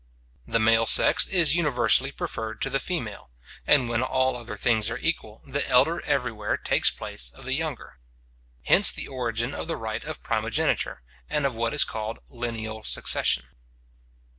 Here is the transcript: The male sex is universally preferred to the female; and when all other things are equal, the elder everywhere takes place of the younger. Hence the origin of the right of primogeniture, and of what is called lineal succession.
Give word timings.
The 0.47 0.57
male 0.57 0.87
sex 0.87 1.27
is 1.27 1.53
universally 1.53 2.11
preferred 2.11 2.59
to 2.63 2.71
the 2.71 2.79
female; 2.79 3.29
and 3.67 3.87
when 3.87 4.01
all 4.01 4.35
other 4.35 4.57
things 4.57 4.89
are 4.89 4.97
equal, 4.97 5.43
the 5.45 5.69
elder 5.69 6.01
everywhere 6.05 6.57
takes 6.57 6.89
place 6.89 7.29
of 7.29 7.45
the 7.45 7.53
younger. 7.53 7.99
Hence 8.63 8.91
the 8.91 9.07
origin 9.07 9.53
of 9.53 9.67
the 9.67 9.77
right 9.77 10.03
of 10.03 10.23
primogeniture, 10.23 11.03
and 11.29 11.45
of 11.45 11.55
what 11.55 11.75
is 11.75 11.83
called 11.83 12.17
lineal 12.29 12.83
succession. 12.83 13.45